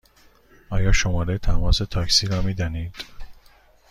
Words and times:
آیا 0.69 0.91
شماره 0.91 1.37
تماس 1.37 1.77
تاکسی 1.77 2.27
را 2.27 2.41
می 2.41 2.53
دانید؟ 2.53 2.95